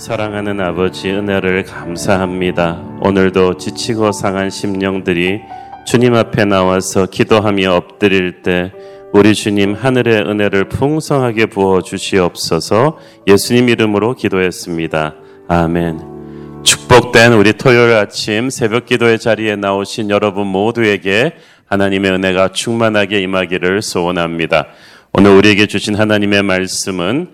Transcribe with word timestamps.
사랑하는 0.00 0.58
아버지 0.62 1.10
은혜를 1.10 1.64
감사합니다. 1.64 2.82
오늘도 3.02 3.58
지치고 3.58 4.12
상한 4.12 4.48
심령들이 4.48 5.42
주님 5.84 6.14
앞에 6.14 6.46
나와서 6.46 7.04
기도하며 7.04 7.74
엎드릴 7.74 8.40
때 8.40 8.72
우리 9.12 9.34
주님 9.34 9.74
하늘의 9.74 10.22
은혜를 10.22 10.70
풍성하게 10.70 11.46
부어 11.46 11.82
주시옵소서 11.82 12.98
예수님 13.26 13.68
이름으로 13.68 14.14
기도했습니다. 14.14 15.16
아멘. 15.48 16.62
축복된 16.62 17.34
우리 17.34 17.52
토요일 17.52 17.92
아침 17.92 18.48
새벽 18.48 18.86
기도의 18.86 19.18
자리에 19.18 19.56
나오신 19.56 20.08
여러분 20.08 20.46
모두에게 20.46 21.34
하나님의 21.66 22.12
은혜가 22.12 22.52
충만하게 22.52 23.20
임하기를 23.20 23.82
소원합니다. 23.82 24.68
오늘 25.12 25.32
우리에게 25.32 25.66
주신 25.66 25.94
하나님의 25.94 26.42
말씀은 26.42 27.28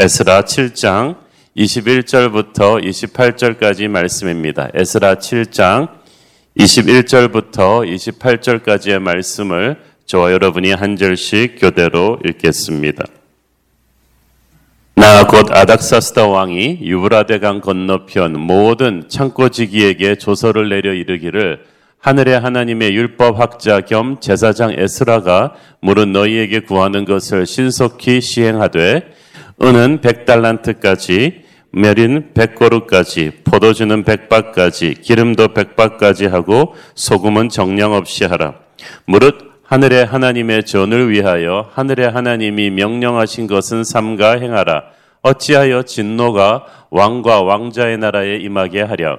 에스라 0.00 0.42
7장 0.42 1.27
21절부터 1.58 2.80
28절까지 2.84 3.88
말씀입니다. 3.88 4.68
에스라 4.74 5.16
7장 5.16 5.88
21절부터 6.56 7.84
28절까지의 7.84 9.00
말씀을 9.00 9.76
저와 10.06 10.30
여러분이 10.30 10.70
한 10.72 10.96
절씩 10.96 11.56
교대로 11.58 12.20
읽겠습니다. 12.24 13.04
나 14.94 15.24
곧 15.24 15.50
아닥사스다 15.50 16.28
왕이 16.28 16.78
유브라데강 16.82 17.60
건너편 17.60 18.38
모든 18.38 19.08
창고지기에게 19.08 20.14
조서를 20.14 20.68
내려 20.68 20.92
이르기를 20.92 21.64
하늘의 21.98 22.38
하나님의 22.38 22.94
율법 22.94 23.40
학자 23.40 23.80
겸 23.80 24.20
제사장 24.20 24.74
에스라가 24.78 25.54
물은 25.80 26.12
너희에게 26.12 26.60
구하는 26.60 27.04
것을 27.04 27.46
신속히 27.46 28.20
시행하되 28.20 29.12
은은 29.60 30.02
백달란트까지 30.02 31.47
메린 31.70 32.30
백고루까지 32.34 33.42
포도주는 33.44 34.02
백박까지 34.04 34.94
기름도 35.02 35.48
백박까지 35.48 36.26
하고 36.26 36.74
소금은 36.94 37.48
정량 37.48 37.92
없이 37.92 38.24
하라. 38.24 38.54
무릇 39.04 39.48
하늘의 39.64 40.06
하나님의 40.06 40.64
전을 40.64 41.10
위하여 41.10 41.68
하늘의 41.74 42.10
하나님이 42.10 42.70
명령하신 42.70 43.46
것은 43.46 43.84
삼가 43.84 44.38
행하라. 44.38 44.84
어찌하여 45.20 45.82
진노가 45.82 46.64
왕과 46.90 47.42
왕자의 47.42 47.98
나라에 47.98 48.36
임하게 48.36 48.82
하랴. 48.82 49.18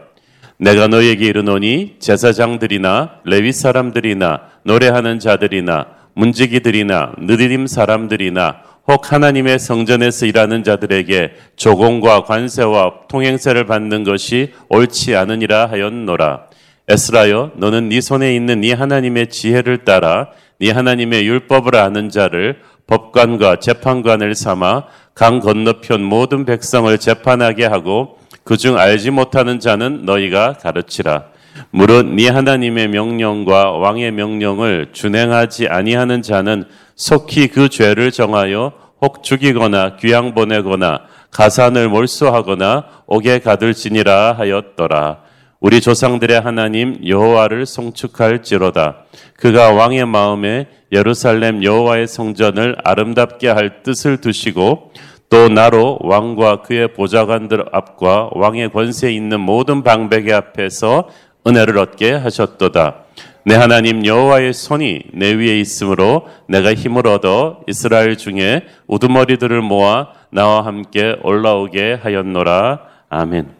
내가 0.57 0.87
너에게 0.87 1.27
이르노니 1.27 1.97
제사장들이나 1.99 3.21
레위 3.25 3.51
사람들이나 3.51 4.41
노래하는 4.63 5.19
자들이나 5.19 5.85
문지기들이나 6.15 7.13
느디딤 7.19 7.67
사람들이나 7.67 8.68
혹 8.89 9.13
하나님의 9.13 9.59
성전에서 9.59 10.25
일하는 10.25 10.63
자들에게 10.63 11.33
조공과 11.55 12.23
관세와 12.23 13.01
통행세를 13.07 13.67
받는 13.67 14.03
것이 14.03 14.51
옳지 14.67 15.15
않으니라 15.15 15.67
하였노라. 15.67 16.45
에스라여 16.87 17.51
너는 17.57 17.89
네 17.89 18.01
손에 18.01 18.35
있는 18.35 18.61
네 18.61 18.73
하나님의 18.73 19.29
지혜를 19.29 19.85
따라 19.85 20.29
네 20.59 20.71
하나님의 20.71 21.23
율법을 21.27 21.75
아는 21.75 22.09
자를 22.09 22.61
법관과 22.87 23.57
재판관을 23.57 24.33
삼아 24.33 24.85
강 25.13 25.39
건너편 25.39 26.01
모든 26.01 26.45
백성을 26.45 26.97
재판하게 26.97 27.65
하고 27.65 28.17
그중 28.43 28.79
알지 28.79 29.11
못하는 29.11 29.59
자는 29.59 30.03
너희가 30.05 30.53
가르치라. 30.53 31.25
무릇 31.69 32.07
네 32.07 32.27
하나님의 32.27 32.87
명령과 32.87 33.71
왕의 33.71 34.13
명령을 34.13 34.89
준행하지 34.93 35.67
아니하는 35.67 36.23
자는 36.23 36.63
속히 36.99 37.47
그 37.47 37.69
죄를 37.69 38.11
정하여 38.11 38.73
혹 39.01 39.23
죽이거나 39.23 39.95
귀양 39.95 40.33
보내거나 40.33 40.99
가산을 41.31 41.87
몰수하거나 41.87 42.83
옥에 43.07 43.39
가둘지니라 43.39 44.33
하였더라. 44.33 45.19
우리 45.61 45.79
조상들의 45.79 46.39
하나님 46.41 46.99
여호와를 47.07 47.65
송축할지로다. 47.65 49.05
그가 49.37 49.71
왕의 49.71 50.07
마음에 50.07 50.67
예루살렘 50.91 51.63
여호와의 51.63 52.07
성전을 52.07 52.75
아름답게 52.83 53.47
할 53.47 53.81
뜻을 53.83 54.19
두시고 54.19 54.91
또 55.29 55.47
나로 55.47 55.99
왕과 56.01 56.63
그의 56.63 56.93
보좌관들 56.93 57.63
앞과 57.71 58.31
왕의 58.33 58.71
권세 58.71 59.13
있는 59.13 59.39
모든 59.39 59.83
방백의 59.83 60.33
앞에서 60.33 61.07
은혜를 61.47 61.77
얻게 61.77 62.11
하셨도다. 62.11 63.05
내 63.45 63.55
하나님 63.55 64.05
여호와의 64.05 64.53
손이 64.53 65.03
내 65.13 65.33
위에 65.33 65.59
있으므로 65.59 66.27
내가 66.47 66.73
힘을 66.73 67.07
얻어 67.07 67.61
이스라엘 67.67 68.17
중에 68.17 68.65
우두머리들을 68.87 69.61
모아 69.61 70.09
나와 70.29 70.65
함께 70.65 71.15
올라오게 71.23 71.99
하였노라. 72.01 72.79
아멘. 73.09 73.59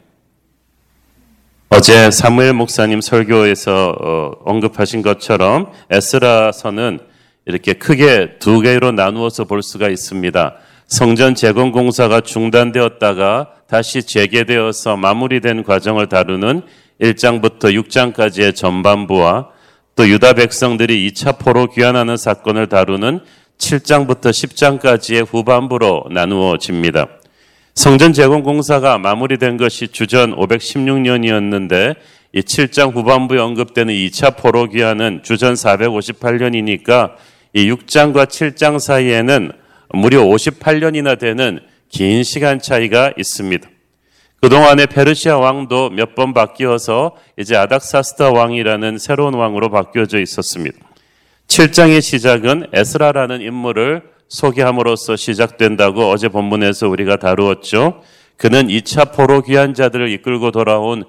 어제 1.69 2.11
사무엘 2.11 2.53
목사님 2.53 2.99
설교에서 2.99 3.95
어, 3.99 4.31
언급하신 4.43 5.01
것처럼 5.01 5.71
에스라서는 5.89 6.99
이렇게 7.45 7.73
크게 7.73 8.37
두 8.39 8.59
개로 8.59 8.91
나누어서 8.91 9.45
볼 9.45 9.63
수가 9.63 9.89
있습니다. 9.89 10.55
성전 10.87 11.35
재건 11.35 11.71
공사가 11.71 12.21
중단되었다가 12.21 13.53
다시 13.67 14.03
재개되어서 14.03 14.97
마무리된 14.97 15.63
과정을 15.63 16.09
다루는 16.09 16.63
1장부터 16.99 17.73
6장까지의 17.83 18.55
전반부와 18.55 19.49
또 19.95 20.07
유다 20.07 20.33
백성들이 20.33 21.11
2차 21.11 21.39
포로 21.39 21.67
귀환하는 21.67 22.17
사건을 22.17 22.67
다루는 22.67 23.19
7장부터 23.57 24.29
10장까지의 24.29 25.27
후반부로 25.27 26.05
나누어집니다. 26.11 27.07
성전 27.75 28.13
재건 28.13 28.43
공사가 28.43 28.97
마무리된 28.97 29.57
것이 29.57 29.87
주전 29.87 30.35
516년이었는데 30.35 31.95
이 32.33 32.41
7장 32.41 32.93
후반부에 32.93 33.39
언급되는 33.39 33.93
2차 33.93 34.37
포로 34.37 34.67
귀환은 34.67 35.21
주전 35.23 35.53
458년이니까 35.53 37.13
이 37.53 37.71
6장과 37.71 38.27
7장 38.27 38.79
사이에는 38.79 39.51
무려 39.93 40.23
58년이나 40.23 41.17
되는 41.17 41.59
긴 41.89 42.23
시간 42.23 42.59
차이가 42.59 43.11
있습니다. 43.17 43.67
그동안에 44.41 44.85
페르시아 44.85 45.37
왕도 45.37 45.89
몇 45.91 46.15
번 46.15 46.33
바뀌어서 46.33 47.15
이제 47.37 47.55
아닥사스다 47.55 48.31
왕이라는 48.31 48.97
새로운 48.97 49.33
왕으로 49.33 49.69
바뀌어져 49.69 50.19
있었습니다. 50.19 50.77
7장의 51.47 52.01
시작은 52.01 52.67
에스라라는 52.73 53.41
인물을 53.41 54.03
소개함으로써 54.27 55.15
시작된다고 55.15 56.09
어제 56.09 56.29
본문에서 56.29 56.87
우리가 56.87 57.17
다루었죠. 57.17 58.01
그는 58.37 58.67
2차 58.67 59.13
포로 59.13 59.41
귀한 59.41 59.73
자들을 59.73 60.09
이끌고 60.09 60.51
돌아온 60.51 61.03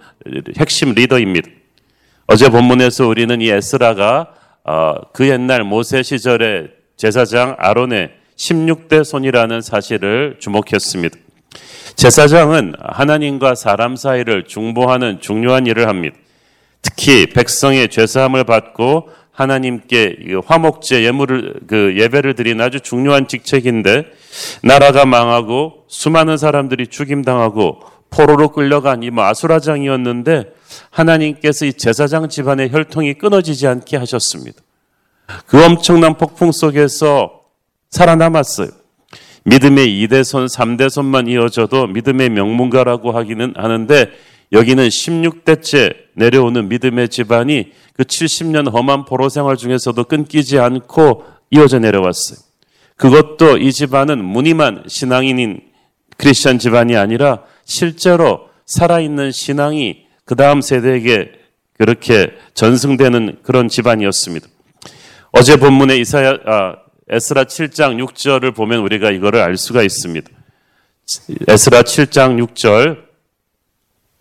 핵심 0.59 0.95
리더입니다. 0.95 1.49
어제 2.27 2.49
본문에서 2.49 3.07
우리는 3.07 3.41
이 3.41 3.49
에스라가 3.51 4.29
어, 4.65 4.95
그 5.13 5.29
옛날 5.29 5.63
모세 5.65 6.03
시절의 6.03 6.71
제사장 6.97 7.57
아론의 7.59 8.11
16대 8.37 9.05
손이라는 9.05 9.61
사실을 9.61 10.37
주목했습니다. 10.39 11.17
제사장은 11.97 12.75
하나님과 12.79 13.55
사람 13.55 13.97
사이를 13.97 14.45
중보하는 14.47 15.21
중요한 15.21 15.67
일을 15.67 15.89
합니다. 15.89 16.17
특히 16.83 17.27
백성의 17.27 17.89
죄사함을 17.89 18.45
받고 18.45 19.11
하나님께 19.33 20.17
화목제 20.45 21.05
예물을 21.05 21.61
그 21.67 21.95
예배를 21.97 22.35
드리는 22.35 22.63
아주 22.63 22.81
중요한 22.81 23.27
직책인데 23.27 24.05
나라가 24.63 25.07
망하고 25.07 25.85
수많은 25.89 26.37
사람들이 26.37 26.89
죽임 26.89 27.23
당하고 27.23 27.81
포로로 28.11 28.49
끌려간 28.49 29.03
이 29.03 29.11
마수라장이었는데 29.11 30.53
하나님께서 30.91 31.67
이 31.67 31.73
제사장 31.73 32.29
집안의 32.29 32.71
혈통이 32.71 33.15
끊어지지 33.15 33.67
않게 33.67 33.97
하셨습니다. 33.97 34.61
그 35.47 35.65
엄청난 35.65 36.19
폭풍 36.19 36.53
속에서 36.53 37.43
살아남았어요. 37.91 38.80
믿음의 39.45 39.87
2대손, 40.07 40.49
3대손만 40.49 41.29
이어져도 41.29 41.87
믿음의 41.87 42.31
명문가라고 42.31 43.13
하기는 43.13 43.55
하는데 43.57 44.11
여기는 44.53 44.89
16대째 44.89 45.95
내려오는 46.15 46.69
믿음의 46.69 47.09
집안이 47.09 47.73
그 47.95 48.03
70년 48.05 48.73
험한 48.73 49.05
포로 49.05 49.29
생활 49.29 49.57
중에서도 49.57 50.03
끊기지 50.05 50.59
않고 50.59 51.25
이어져 51.51 51.79
내려왔어요. 51.79 52.39
그것도 52.97 53.59
이 53.59 53.73
집안은 53.73 54.23
무늬만 54.23 54.85
신앙인인 54.87 55.61
크리스천 56.17 56.59
집안이 56.59 56.97
아니라 56.97 57.43
실제로 57.65 58.49
살아있는 58.67 59.33
신앙이 59.33 60.05
그 60.25 60.37
다음 60.37 60.61
세대에게 60.61 61.33
그렇게 61.79 62.33
전승되는 62.55 63.39
그런 63.43 63.69
집안이었습니다. 63.69 64.47
어제 65.33 65.57
본문에 65.57 65.97
이사야, 65.97 66.39
아, 66.45 66.77
에스라 67.13 67.45
7장 67.45 68.01
6절을 68.07 68.55
보면 68.55 68.81
우리가 68.83 69.11
이거를 69.11 69.41
알 69.41 69.57
수가 69.57 69.83
있습니다. 69.83 70.31
에스라 71.49 71.83
7장 71.83 72.41
6절 72.47 72.99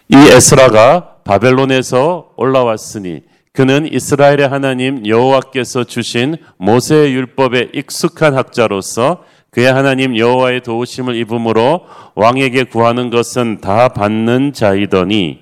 이 0.10 0.16
에스라가 0.16 1.18
바벨론에서 1.24 2.34
올라왔으니 2.36 3.22
그는 3.54 3.92
이스라엘의 3.92 4.48
하나님 4.48 5.06
여호와께서 5.06 5.84
주신 5.84 6.38
모세의 6.58 7.14
율법에 7.14 7.70
익숙한 7.74 8.36
학자로서 8.36 9.24
그의 9.52 9.72
하나님 9.72 10.18
여호와의 10.18 10.62
도우심을 10.62 11.16
입음으로 11.16 11.86
왕에게 12.16 12.64
구하는 12.66 13.12
것은 13.12 13.62
다 13.62 13.90
받는 13.90 14.54
자이더니 14.54 15.42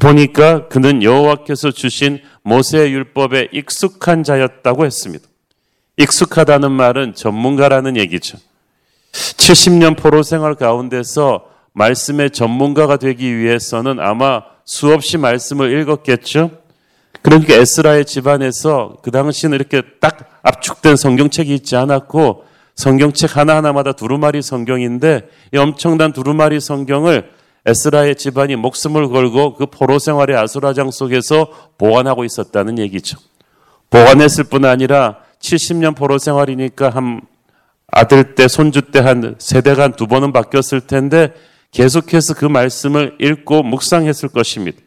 보니까 0.00 0.66
그는 0.66 1.04
여호와께서 1.04 1.70
주신 1.70 2.20
모세의 2.42 2.92
율법에 2.92 3.48
익숙한 3.52 4.24
자였다고 4.24 4.84
했습니다. 4.84 5.29
익숙하다는 6.00 6.72
말은 6.72 7.14
전문가라는 7.14 7.96
얘기죠. 7.96 8.38
70년 9.12 9.96
포로 9.96 10.22
생활 10.22 10.54
가운데서 10.54 11.44
말씀의 11.72 12.30
전문가가 12.30 12.96
되기 12.96 13.36
위해서는 13.36 14.00
아마 14.00 14.42
수없이 14.64 15.18
말씀을 15.18 15.78
읽었겠죠. 15.80 16.50
그러니까 17.22 17.54
에스라의 17.54 18.06
집안에서 18.06 18.96
그 19.02 19.10
당시는 19.10 19.56
이렇게 19.56 19.82
딱 20.00 20.40
압축된 20.42 20.96
성경책이 20.96 21.54
있지 21.54 21.76
않았고 21.76 22.44
성경책 22.76 23.36
하나하나마다 23.36 23.92
두루마리 23.92 24.40
성경인데 24.40 25.28
이 25.52 25.58
엄청난 25.58 26.12
두루마리 26.12 26.60
성경을 26.60 27.30
에스라의 27.66 28.16
집안이 28.16 28.56
목숨을 28.56 29.08
걸고 29.08 29.56
그 29.56 29.66
포로 29.66 29.98
생활의 29.98 30.36
아수라장 30.36 30.90
속에서 30.90 31.50
보관하고 31.76 32.24
있었다는 32.24 32.78
얘기죠. 32.78 33.18
보관했을 33.90 34.44
뿐 34.44 34.64
아니라 34.64 35.18
70년 35.40 35.96
포로 35.96 36.18
생활이니까 36.18 36.90
한 36.90 37.20
아들 37.92 38.34
때, 38.34 38.46
손주 38.46 38.82
때 38.82 39.00
한 39.00 39.34
세대가 39.38 39.82
한 39.84 39.92
두 39.92 40.06
번은 40.06 40.32
바뀌었을 40.32 40.82
텐데 40.82 41.32
계속해서 41.72 42.34
그 42.34 42.44
말씀을 42.44 43.16
읽고 43.20 43.62
묵상했을 43.62 44.28
것입니다. 44.28 44.78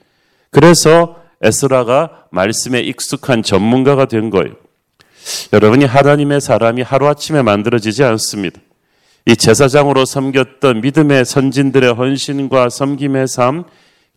그래서 0.52 1.18
에스라가 1.42 2.26
말씀에 2.32 2.80
익숙한 2.80 3.44
전문가가 3.44 4.06
된 4.06 4.30
거예요. 4.30 4.54
여러분이 5.52 5.86
하나님의 5.86 6.42
사람이 6.42 6.82
하루아침에 6.82 7.42
만들어지지 7.42 8.04
않습니다. 8.04 8.60
이 9.26 9.36
제사장으로 9.36 10.06
섬겼던 10.06 10.82
믿음의 10.82 11.26
선진들의 11.26 11.94
헌신과 11.94 12.70
섬김의 12.70 13.28
삶, 13.28 13.64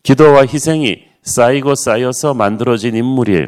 기도와 0.03 0.41
희생이 0.41 0.99
쌓이고 1.23 1.75
쌓여서 1.75 2.33
만들어진 2.33 2.95
인물이에요. 2.95 3.47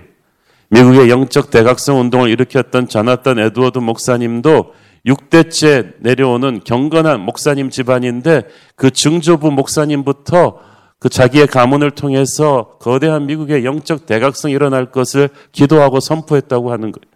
미국의 0.70 1.10
영적 1.10 1.50
대각성 1.50 2.00
운동을 2.00 2.30
일으켰던 2.30 2.88
자나단 2.88 3.40
에드워드 3.40 3.80
목사님도 3.80 4.74
6대째 5.06 5.94
내려오는 6.00 6.62
경건한 6.64 7.22
목사님 7.22 7.70
집안인데 7.70 8.44
그 8.76 8.92
증조부 8.92 9.52
목사님부터 9.52 10.60
그 11.00 11.10
자기의 11.10 11.48
가문을 11.48 11.92
통해서 11.92 12.78
거대한 12.80 13.26
미국의 13.26 13.64
영적 13.66 14.06
대각성이 14.06 14.54
일어날 14.54 14.92
것을 14.92 15.30
기도하고 15.54 16.02
선포했다고 16.02 16.72
하는 16.72 16.92
거예요. 16.92 17.10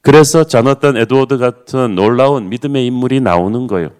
그래서 0.00 0.44
자너던 0.44 0.96
에드워드 0.96 1.36
같은 1.38 1.94
놀라운 1.94 2.48
믿음의 2.48 2.86
인물이 2.86 3.20
나오는 3.20 3.66
거예요. 3.66 3.90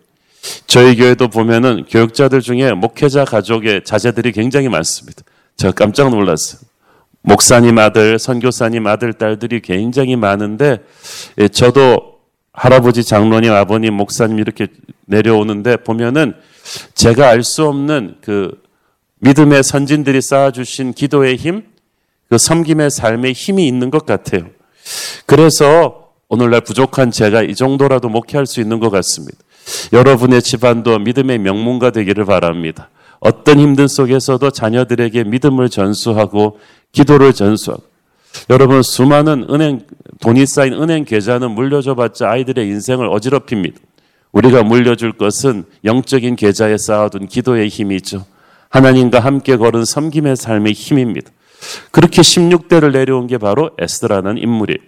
저희 0.67 0.97
교회도 0.97 1.29
보면은 1.29 1.85
교육자들 1.89 2.41
중에 2.41 2.73
목회자 2.73 3.25
가족의 3.25 3.85
자제들이 3.85 4.33
굉장히 4.33 4.69
많습니다. 4.69 5.23
제가 5.57 5.73
깜짝 5.73 6.11
놀랐어요. 6.11 6.61
목사님 7.27 7.77
아들, 7.79 8.21
선교사님 8.21 8.87
아들, 8.87 9.13
딸들이 9.13 9.61
굉장히 9.61 10.15
많은데, 10.15 10.79
예, 11.39 11.49
저도 11.49 12.21
할아버지 12.53 13.03
장로님, 13.03 13.53
아버님, 13.53 13.95
목사님 13.95 14.39
이렇게 14.39 14.69
내려오는데 15.07 15.79
보면은 15.79 16.35
제가 16.95 17.29
알 17.29 17.43
수 17.43 17.67
없는 17.67 18.19
그 18.23 18.63
믿음의 19.19 19.65
선진들이 19.65 20.21
쌓아주신 20.21 20.93
기도의 20.93 21.37
힘, 21.37 21.65
그 22.31 22.39
섬김의 22.39 22.91
삶의 22.91 23.33
힘이 23.33 23.67
있는 23.67 23.91
것 23.91 24.07
같아요. 24.07 24.47
그래서 25.27 26.11
오늘날 26.29 26.61
부족한 26.61 27.11
제가 27.11 27.43
이 27.43 27.57
정도라도 27.57 28.09
목회할 28.09 28.47
수 28.47 28.61
있는 28.61 28.79
것 28.79 28.91
같습니다. 28.91 29.37
여러분의 29.93 30.43
집안도 30.43 31.01
믿음의 31.01 31.39
명문가 31.39 31.91
되기를 31.91 32.25
바랍니다. 32.25 32.89
어떤 33.21 33.59
힘든 33.61 33.89
속에서도 33.89 34.51
자녀들에게 34.51 35.25
믿음을 35.25 35.69
전수하고 35.69 36.59
기도를 36.93 37.33
전수하고 37.33 37.83
여러분 38.51 38.83
수많은 38.83 39.47
은행 39.51 39.81
돈이 40.21 40.47
쌓인 40.47 40.75
은행 40.75 41.05
계좌는 41.05 41.53
물려줘봤자 41.53 42.31
아이들의 42.31 42.67
인생을 42.67 43.09
어지럽힙니다. 43.09 43.79
우리가 44.33 44.63
물려줄 44.63 45.13
것은 45.13 45.65
영적인 45.85 46.37
계좌에 46.37 46.77
쌓아둔 46.77 47.27
기도의 47.27 47.69
힘이죠. 47.69 48.27
하나님과 48.69 49.21
함께 49.21 49.57
걸은 49.57 49.85
섬김의 49.85 50.37
삶의 50.37 50.73
힘입니다. 50.75 51.31
그렇게 51.91 52.21
16대를 52.21 52.93
내려온 52.93 53.27
게 53.27 53.39
바로 53.39 53.71
에스라는 53.79 54.37
인물이에요. 54.39 54.79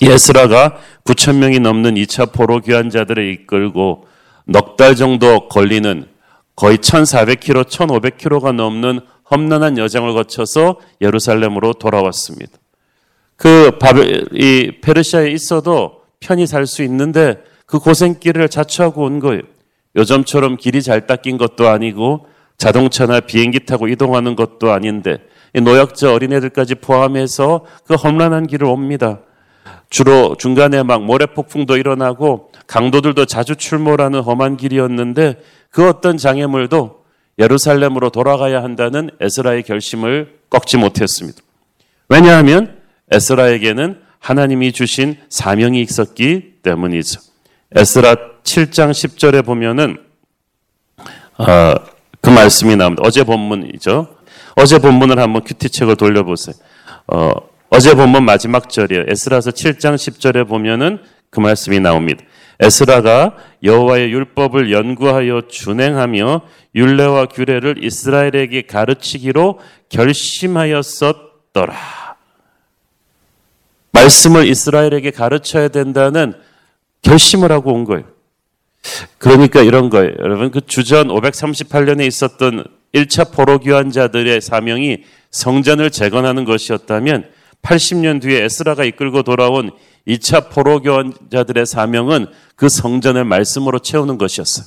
에스라가 0.00 0.78
9천 1.04 1.36
명이 1.36 1.60
넘는 1.60 1.94
2차 1.96 2.32
포로 2.32 2.60
귀환자들을 2.60 3.32
이끌고 3.32 4.06
넉 4.46 4.76
달 4.76 4.96
정도 4.96 5.48
걸리는 5.48 6.06
거의 6.58 6.78
1,400km, 6.78 7.66
1,500km가 7.66 8.52
넘는 8.52 8.98
험난한 9.30 9.78
여정을 9.78 10.12
거쳐서 10.12 10.80
예루살렘으로 11.00 11.74
돌아왔습니다. 11.74 12.58
그 13.36 13.78
바벨, 13.78 14.26
이 14.32 14.72
페르시아에 14.80 15.30
있어도 15.30 16.02
편히 16.18 16.48
살 16.48 16.66
수 16.66 16.82
있는데 16.82 17.36
그 17.64 17.78
고생길을 17.78 18.48
자처하고 18.48 19.04
온 19.04 19.20
거예요. 19.20 19.42
요즘처럼 19.94 20.56
길이 20.56 20.82
잘 20.82 21.06
닦인 21.06 21.38
것도 21.38 21.68
아니고 21.68 22.26
자동차나 22.56 23.20
비행기 23.20 23.64
타고 23.64 23.86
이동하는 23.86 24.34
것도 24.34 24.72
아닌데 24.72 25.18
노약자 25.54 26.12
어린애들까지 26.12 26.74
포함해서 26.76 27.66
그 27.86 27.94
험난한 27.94 28.48
길을 28.48 28.66
옵니다. 28.66 29.20
주로 29.90 30.34
중간에 30.36 30.82
막 30.82 31.04
모래폭풍도 31.04 31.76
일어나고 31.76 32.50
강도들도 32.66 33.26
자주 33.26 33.54
출몰하는 33.54 34.20
험한 34.20 34.56
길이었는데 34.56 35.36
그 35.70 35.88
어떤 35.88 36.16
장애물도 36.16 37.04
예루살렘으로 37.38 38.10
돌아가야 38.10 38.62
한다는 38.62 39.10
에스라의 39.20 39.62
결심을 39.62 40.38
꺾지 40.50 40.76
못했습니다. 40.76 41.40
왜냐하면 42.08 42.78
에스라에게는 43.10 44.00
하나님이 44.18 44.72
주신 44.72 45.16
사명이 45.28 45.80
있었기 45.82 46.54
때문이죠. 46.62 47.20
에스라 47.74 48.16
7장 48.42 48.90
10절에 48.90 49.44
보면은 49.44 49.98
어, 51.38 51.74
그 52.20 52.30
말씀이 52.30 52.74
나옵니다. 52.76 53.02
어제 53.04 53.22
본문이죠. 53.22 54.16
어제 54.56 54.78
본문을 54.78 55.18
한번 55.18 55.44
큐티책을 55.44 55.96
돌려보세요. 55.96 56.56
어, 57.06 57.30
어제 57.70 57.94
본문 57.94 58.24
마지막 58.24 58.68
절이에요. 58.68 59.04
에스라서 59.08 59.50
7장 59.50 59.94
10절에 59.94 60.48
보면은 60.48 60.98
그 61.30 61.40
말씀이 61.40 61.78
나옵니다. 61.78 62.24
에스라가 62.60 63.36
여호와의 63.62 64.10
율법을 64.12 64.72
연구하여 64.72 65.42
준행하며 65.48 66.42
율례와 66.74 67.26
규례를 67.26 67.84
이스라엘에게 67.84 68.62
가르치기로 68.62 69.60
결심하였었더라. 69.88 71.74
말씀을 73.92 74.48
이스라엘에게 74.48 75.10
가르쳐야 75.10 75.68
된다는 75.68 76.34
결심을 77.02 77.52
하고 77.52 77.72
온 77.72 77.84
거예요. 77.84 78.04
그러니까 79.18 79.62
이런 79.62 79.90
거예요. 79.90 80.12
여러분 80.18 80.50
그 80.50 80.60
주전 80.60 81.08
538년에 81.08 82.06
있었던 82.06 82.64
1차 82.94 83.32
포로 83.32 83.58
귀환자들의 83.58 84.40
사명이 84.40 85.04
성전을 85.30 85.90
재건하는 85.90 86.44
것이었다면 86.44 87.28
80년 87.62 88.20
뒤에 88.20 88.44
에스라가 88.44 88.84
이끌고 88.84 89.22
돌아온 89.22 89.70
2차 90.08 90.50
포로 90.50 90.80
교환자들의 90.80 91.66
사명은 91.66 92.26
그 92.56 92.68
성전을 92.68 93.24
말씀으로 93.24 93.78
채우는 93.78 94.18
것이었어요. 94.18 94.66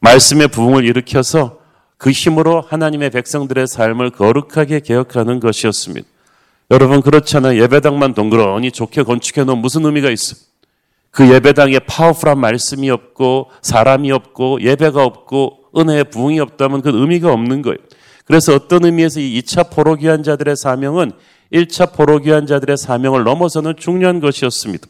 말씀의 0.00 0.48
부흥을 0.48 0.84
일으켜서 0.84 1.58
그 1.96 2.10
힘으로 2.10 2.60
하나님의 2.60 3.10
백성들의 3.10 3.66
삶을 3.66 4.10
거룩하게 4.10 4.80
개혁하는 4.80 5.40
것이었습니다. 5.40 6.06
여러분 6.70 7.00
그렇잖아요. 7.00 7.60
예배당만 7.62 8.14
동그러니 8.14 8.72
좋게 8.72 9.02
건축해 9.04 9.44
놓은 9.44 9.58
무슨 9.58 9.86
의미가 9.86 10.10
있어? 10.10 10.36
그 11.10 11.32
예배당에 11.32 11.78
파워풀한 11.80 12.38
말씀이 12.38 12.90
없고 12.90 13.50
사람이 13.62 14.12
없고 14.12 14.60
예배가 14.62 15.02
없고 15.02 15.58
은혜의 15.76 16.04
부흥이 16.04 16.40
없다면 16.40 16.82
그 16.82 16.90
의미가 16.90 17.32
없는 17.32 17.62
거예요. 17.62 17.78
그래서 18.24 18.54
어떤 18.54 18.84
의미에서 18.84 19.20
이 19.20 19.40
2차 19.40 19.70
포로 19.70 19.96
귀환자들의 19.96 20.54
사명은 20.56 21.12
1차 21.52 21.94
포로 21.94 22.18
귀환자들의 22.18 22.76
사명을 22.76 23.24
넘어서는 23.24 23.74
중요한 23.76 24.20
것이었습니다. 24.20 24.86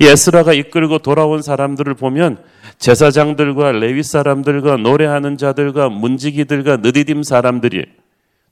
이 0.00 0.06
에스라가 0.06 0.52
이끌고 0.52 0.98
돌아온 0.98 1.40
사람들을 1.40 1.94
보면 1.94 2.38
제사장들과 2.78 3.72
레위 3.72 4.02
사람들과 4.02 4.76
노래하는 4.78 5.36
자들과 5.38 5.88
문지기들과 5.88 6.78
느디딤 6.78 7.22
사람들이 7.22 7.84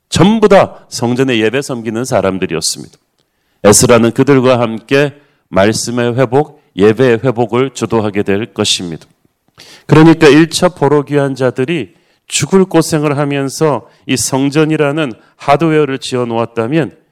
전부 0.09 0.47
다 0.47 0.85
성전에 0.89 1.39
예배 1.39 1.61
섬기는 1.61 2.05
사람들이었습니다. 2.05 2.97
에스라는 3.63 4.11
그들과 4.11 4.59
함께 4.59 5.15
말씀의 5.49 6.15
회복, 6.15 6.61
예배의 6.75 7.19
회복을 7.23 7.71
주도하게 7.73 8.23
될 8.23 8.53
것입니다. 8.53 9.05
그러니까 9.85 10.27
1차 10.27 10.75
포로 10.75 11.03
귀환자들이 11.03 11.95
죽을 12.27 12.65
고생을 12.65 13.17
하면서 13.17 13.87
이 14.07 14.15
성전이라는 14.17 15.11
하드웨어를 15.35 15.99
지어 15.99 16.25
놓았다면 16.25 17.02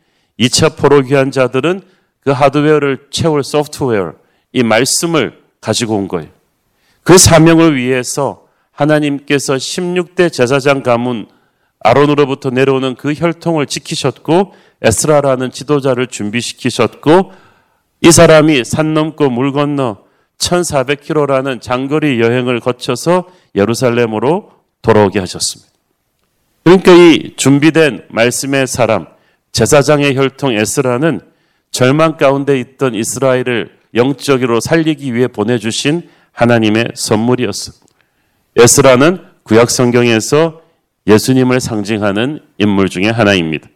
2차 0.41 0.75
포로 0.75 1.01
귀한 1.01 1.31
자들은 1.31 1.81
그 2.21 2.31
하드웨어를 2.31 3.07
채울 3.11 3.43
소프트웨어, 3.43 4.13
이 4.51 4.63
말씀을 4.63 5.39
가지고 5.61 5.95
온 5.95 6.07
거예요. 6.07 6.29
그 7.03 7.17
사명을 7.17 7.77
위해서 7.77 8.47
하나님께서 8.71 9.55
16대 9.55 10.31
제사장 10.31 10.83
가문 10.83 11.27
아론으로부터 11.79 12.49
내려오는 12.49 12.95
그 12.95 13.13
혈통을 13.13 13.65
지키셨고 13.65 14.53
에스라라는 14.81 15.51
지도자를 15.51 16.07
준비시키셨고 16.07 17.31
이 18.01 18.11
사람이 18.11 18.65
산 18.65 18.93
넘고 18.93 19.29
물 19.29 19.51
건너 19.51 20.03
1400km라는 20.37 21.61
장거리 21.61 22.19
여행을 22.19 22.59
거쳐서 22.59 23.27
예루살렘으로 23.55 24.51
돌아오게 24.81 25.19
하셨습니다. 25.19 25.71
그러니까 26.63 26.91
이 26.93 27.33
준비된 27.35 28.05
말씀의 28.09 28.67
사람, 28.67 29.07
제사장의 29.51 30.15
혈통 30.15 30.53
에스라는 30.53 31.21
절망 31.71 32.17
가운데 32.17 32.59
있던 32.59 32.95
이스라엘을 32.95 33.77
영적으로 33.95 34.59
살리기 34.59 35.13
위해 35.13 35.27
보내주신 35.27 36.09
하나님의 36.31 36.91
선물이었습니다. 36.95 37.85
에스라는 38.57 39.19
구약 39.43 39.69
성경에서 39.69 40.61
예수님을 41.07 41.59
상징하는 41.59 42.39
인물 42.57 42.89
중에 42.89 43.09
하나입니다. 43.09 43.67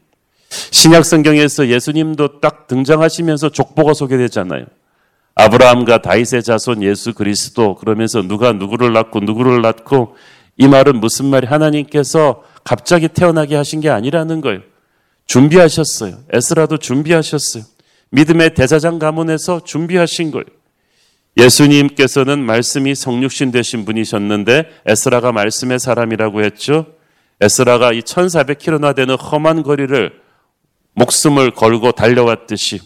신약 0.49 1.03
성경에서 1.05 1.67
예수님도 1.67 2.39
딱 2.39 2.67
등장하시면서 2.67 3.49
족보가 3.49 3.93
소개되잖아요. 3.93 4.65
아브라함과 5.35 6.01
다윗의 6.01 6.43
자손 6.43 6.83
예수 6.83 7.13
그리스도 7.13 7.75
그러면서 7.75 8.21
누가 8.21 8.53
누구를 8.53 8.93
낳고 8.93 9.19
누구를 9.19 9.61
낳고 9.61 10.15
이 10.57 10.67
말은 10.67 11.01
무슨 11.01 11.25
말이 11.25 11.45
하나님께서 11.45 12.43
갑자기 12.63 13.09
태어나게 13.09 13.55
하신 13.55 13.81
게 13.81 13.89
아니라는 13.89 14.39
거예요. 14.39 14.61
준비하셨어요. 15.27 16.19
에스라도 16.31 16.77
준비하셨어요. 16.77 17.63
믿음의 18.11 18.53
대사장 18.53 18.99
가문에서 18.99 19.61
준비하신 19.63 20.31
거예요. 20.31 20.45
예수님께서는 21.37 22.39
말씀이 22.39 22.95
성육신 22.95 23.51
되신 23.51 23.85
분이셨는데 23.85 24.69
에스라가 24.85 25.31
말씀의 25.31 25.79
사람이라고 25.79 26.43
했죠. 26.43 26.85
에스라가 27.41 27.91
이 27.91 28.01
1400km나 28.01 28.95
되는 28.95 29.15
험한 29.15 29.63
거리를 29.63 30.13
목숨을 30.93 31.51
걸고 31.51 31.91
달려왔듯이 31.91 32.79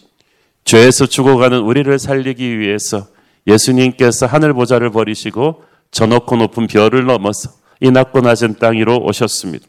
죄에서 0.65 1.05
죽어가는 1.05 1.59
우리를 1.59 1.99
살리기 1.99 2.59
위해서 2.59 3.07
예수님께서 3.45 4.25
하늘 4.25 4.53
보좌를 4.53 4.89
버리시고 4.89 5.63
저 5.91 6.05
높고 6.07 6.35
높은 6.37 6.67
별을 6.67 7.05
넘어서 7.05 7.51
이 7.79 7.91
낮고 7.91 8.21
낮은 8.21 8.55
땅 8.55 8.77
위로 8.77 8.97
오셨습니다. 8.97 9.65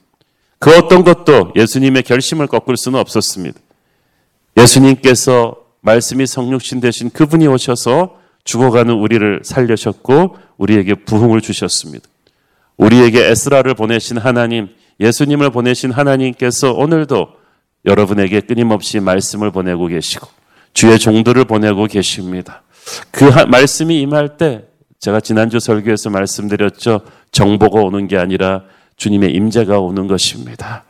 그 0.60 0.76
어떤 0.76 1.02
것도 1.04 1.52
예수님의 1.56 2.02
결심을 2.02 2.46
꺾을 2.46 2.76
수는 2.76 3.00
없었습니다. 3.00 3.58
예수님께서 4.58 5.56
말씀이 5.80 6.26
성육신 6.26 6.80
되신 6.80 7.10
그분이 7.10 7.46
오셔서 7.46 8.18
죽어가는 8.44 8.92
우리를 8.92 9.40
살려셨고 9.42 10.36
우리에게 10.58 10.94
부흥을 10.94 11.40
주셨습니다. 11.40 12.06
우리에게 12.76 13.26
에스라를 13.26 13.74
보내신 13.74 14.18
하나님, 14.18 14.68
예수님을 15.00 15.50
보내신 15.50 15.92
하나님께서 15.92 16.72
오늘도 16.72 17.28
여러분에게 17.86 18.40
끊임없이 18.40 19.00
말씀을 19.00 19.50
보내고 19.50 19.86
계시고 19.86 20.28
주의 20.74 20.98
종들을 20.98 21.46
보내고 21.46 21.86
계십니다. 21.86 22.62
그 23.10 23.24
말씀이 23.24 23.98
임할 24.02 24.36
때 24.36 24.66
제가 24.98 25.20
지난주 25.20 25.58
설교에서 25.58 26.10
말씀드렸죠. 26.10 27.00
정보가 27.32 27.80
오는 27.80 28.06
게 28.08 28.18
아니라 28.18 28.64
주님의 29.00 29.32
임재가 29.32 29.78
오는 29.78 30.06
것입니다. 30.06 30.84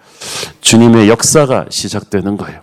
주님의 0.60 1.08
역사가 1.08 1.66
시작되는 1.70 2.36
거예요. 2.36 2.60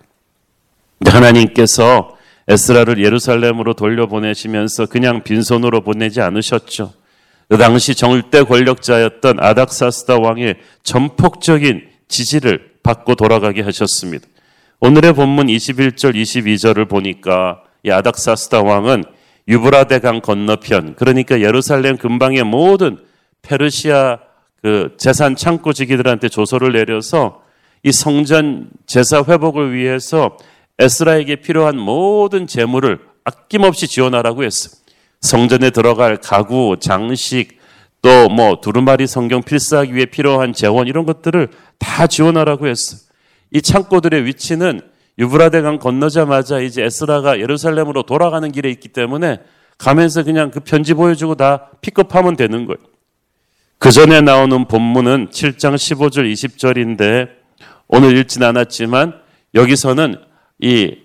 하나님께서 1.05 2.17
에스라를 2.49 3.03
예루살렘으로 3.03 3.73
돌려보내시면서 3.73 4.87
그냥 4.87 5.23
빈손으로 5.23 5.81
보내지 5.81 6.19
않으셨죠. 6.21 6.93
그 7.49 7.57
당시 7.57 7.95
정대 7.95 8.43
권력자였던 8.43 9.39
아닥사스다 9.39 10.17
왕의 10.17 10.57
전폭적인 10.83 11.87
지지를 12.09 12.71
받고 12.83 13.15
돌아가게 13.15 13.61
하셨습니다. 13.61 14.27
오늘의 14.81 15.13
본문 15.13 15.47
21절, 15.47 16.13
22절을 16.13 16.89
보니까 16.89 17.63
이 17.83 17.89
아닥사스다 17.89 18.63
왕은 18.63 19.05
유브라데 19.47 19.99
강 19.99 20.19
건너편, 20.19 20.95
그러니까 20.95 21.39
예루살렘 21.39 21.95
근방의 21.95 22.43
모든 22.43 22.97
페르시아 23.43 24.19
그 24.61 24.95
재산 24.97 25.35
창고 25.35 25.73
지기들한테 25.73 26.29
조서를 26.29 26.73
내려서 26.73 27.41
이 27.83 27.91
성전 27.91 28.69
제사 28.85 29.23
회복을 29.27 29.73
위해서 29.73 30.37
에스라에게 30.79 31.37
필요한 31.37 31.77
모든 31.77 32.47
재물을 32.47 32.99
아낌없이 33.23 33.87
지원하라고 33.87 34.43
했어요. 34.43 34.73
성전에 35.21 35.69
들어갈 35.69 36.17
가구, 36.17 36.77
장식, 36.79 37.57
또 38.01 38.29
뭐 38.29 38.61
두루마리 38.61 39.07
성경 39.07 39.41
필사하기 39.41 39.93
위해 39.93 40.05
필요한 40.05 40.53
재원 40.53 40.87
이런 40.87 41.05
것들을 41.05 41.49
다 41.79 42.07
지원하라고 42.07 42.67
했어요. 42.67 42.99
이 43.51 43.61
창고들의 43.61 44.25
위치는 44.25 44.81
유브라데강 45.17 45.79
건너자마자 45.79 46.59
이제 46.59 46.83
에스라가 46.83 47.39
예루살렘으로 47.39 48.03
돌아가는 48.03 48.51
길에 48.51 48.69
있기 48.69 48.89
때문에 48.89 49.39
가면서 49.77 50.23
그냥 50.23 50.51
그 50.51 50.59
편지 50.59 50.93
보여주고 50.93 51.35
다 51.35 51.69
픽업하면 51.81 52.35
되는 52.35 52.65
거예요. 52.65 52.77
그 53.79 53.91
전에 53.91 54.21
나오는 54.21 54.65
본문은 54.65 55.29
7장 55.29 55.75
15절 55.75 56.31
20절인데 56.33 57.29
오늘 57.87 58.17
읽진 58.17 58.43
않았지만 58.43 59.13
여기서는 59.53 60.15
이 60.59 60.97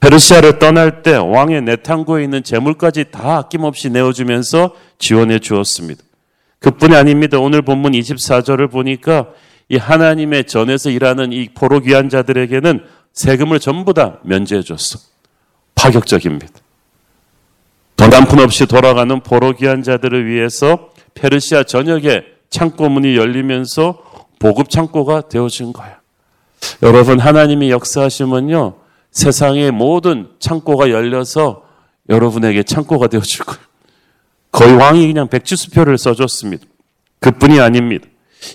페르시아를 0.00 0.58
떠날 0.58 1.02
때 1.02 1.14
왕의 1.16 1.62
내탕고에 1.62 2.24
있는 2.24 2.42
재물까지 2.42 3.06
다 3.10 3.38
아낌없이 3.38 3.88
내어주면서 3.90 4.74
지원해 4.98 5.38
주었습니다. 5.38 6.02
그뿐이 6.58 6.94
아닙니다. 6.94 7.38
오늘 7.38 7.62
본문 7.62 7.92
24절을 7.92 8.70
보니까 8.70 9.28
이 9.68 9.76
하나님의 9.76 10.44
전에서 10.44 10.90
일하는 10.90 11.32
이 11.32 11.48
포로 11.54 11.80
귀한 11.80 12.08
자들에게는 12.08 12.84
세금을 13.12 13.60
전부 13.60 13.94
다 13.94 14.18
면제해 14.24 14.62
줬어. 14.62 14.98
파격적입니다. 15.74 16.52
돈 17.96 18.12
한 18.12 18.26
푼 18.26 18.40
없이 18.40 18.66
돌아가는 18.66 19.20
포로 19.20 19.52
귀한 19.54 19.82
자들을 19.82 20.26
위해서 20.26 20.90
페르시아 21.14 21.64
전역에 21.64 22.24
창고 22.50 22.88
문이 22.88 23.16
열리면서 23.16 24.02
보급 24.38 24.70
창고가 24.70 25.28
되어진 25.28 25.72
거야. 25.72 26.00
여러분 26.82 27.18
하나님이 27.18 27.70
역사하시면요 27.70 28.74
세상의 29.10 29.70
모든 29.70 30.28
창고가 30.38 30.90
열려서 30.90 31.64
여러분에게 32.08 32.62
창고가 32.62 33.06
되어줄 33.08 33.44
거예요. 33.44 33.62
거의 34.50 34.74
왕이 34.74 35.06
그냥 35.06 35.28
백지수표를 35.28 35.98
써줬습니다. 35.98 36.64
그뿐이 37.20 37.60
아닙니다. 37.60 38.06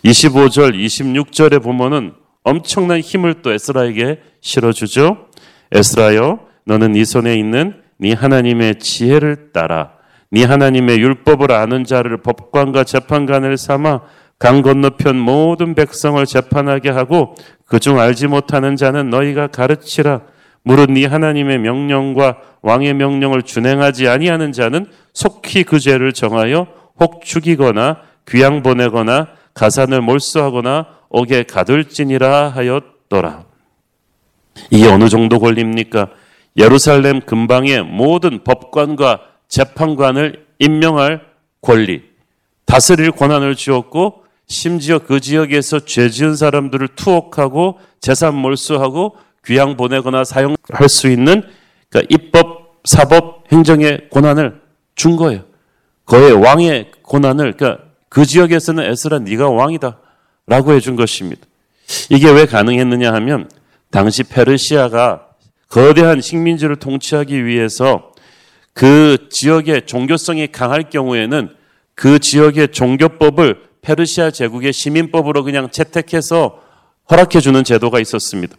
25절, 0.03 0.75
26절에 0.75 1.63
보면은 1.63 2.13
엄청난 2.43 2.99
힘을 2.99 3.41
또 3.41 3.51
에스라에게 3.51 4.21
실어주죠. 4.41 5.27
에스라여, 5.71 6.39
너는 6.65 6.91
네 6.91 7.05
손에 7.05 7.35
있는 7.35 7.81
네 7.97 8.13
하나님의 8.13 8.79
지혜를 8.79 9.51
따라 9.53 9.96
네 10.29 10.43
하나님의 10.43 10.99
율법을 10.99 11.51
아는 11.51 11.83
자를 11.85 12.17
법관과 12.17 12.83
재판관을 12.83 13.57
삼아 13.57 14.01
강 14.39 14.61
건너편 14.61 15.17
모든 15.17 15.73
백성을 15.73 16.23
재판하게 16.25 16.89
하고 16.89 17.35
그중 17.65 17.99
알지 17.99 18.27
못하는 18.27 18.75
자는 18.75 19.09
너희가 19.09 19.47
가르치라. 19.47 20.21
무릇 20.63 20.91
네 20.91 21.05
하나님의 21.05 21.59
명령과 21.59 22.37
왕의 22.61 22.93
명령을 22.95 23.43
준행하지 23.43 24.07
아니하는 24.09 24.51
자는 24.51 24.85
속히 25.13 25.63
그 25.63 25.79
죄를 25.79 26.11
정하여 26.11 26.67
혹 26.99 27.23
죽이거나 27.23 28.01
귀양 28.27 28.61
보내거나 28.63 29.27
가산을 29.53 30.01
몰수하거나 30.01 30.87
옥에 31.09 31.43
가둘지니라 31.43 32.49
하였더라. 32.49 33.45
이게 34.71 34.87
어느 34.87 35.07
정도 35.07 35.39
걸립니까? 35.39 36.09
예루살렘 36.57 37.21
근방의 37.21 37.83
모든 37.83 38.43
법관과 38.43 39.21
재판관을 39.47 40.45
임명할 40.59 41.25
권리, 41.61 42.03
다스릴 42.65 43.11
권한을 43.11 43.55
주었고 43.55 44.23
심지어 44.47 44.99
그 44.99 45.19
지역에서 45.19 45.81
죄 45.81 46.09
지은 46.09 46.35
사람들을 46.35 46.89
투옥하고 46.95 47.79
재산 47.99 48.35
몰수하고 48.35 49.17
귀양 49.45 49.77
보내거나 49.77 50.23
사용할 50.23 50.89
수 50.89 51.09
있는 51.09 51.43
그러니까 51.89 52.07
입법, 52.13 52.81
사법, 52.83 53.51
행정의 53.51 54.09
권한을 54.09 54.61
준 54.95 55.15
거예요. 55.15 55.43
거의 56.05 56.31
왕의 56.31 56.91
권한을 57.03 57.53
그러니까 57.53 57.83
그 58.09 58.25
지역에서는 58.25 58.83
에스라 58.83 59.19
네가 59.19 59.49
왕이다 59.49 59.99
라고 60.47 60.73
해준 60.73 60.95
것입니다. 60.95 61.41
이게 62.09 62.29
왜 62.29 62.45
가능했느냐 62.45 63.13
하면 63.13 63.49
당시 63.91 64.23
페르시아가 64.23 65.27
거대한 65.69 66.21
식민지를 66.21 66.77
통치하기 66.77 67.45
위해서 67.45 68.06
그 68.77 69.29
지역의 69.31 69.87
종교성이 69.87 70.51
강할 70.51 70.91
경우에는 70.91 71.49
그 71.95 72.19
지역의 72.19 72.67
종교법을 72.73 73.59
페르시아 73.81 74.29
제국의 74.29 74.71
시민법으로 74.71 75.43
그냥 75.43 75.71
채택해서 75.71 76.61
허락해 77.09 77.39
주는 77.39 77.63
제도가 77.63 77.99
있었습니다. 77.99 78.55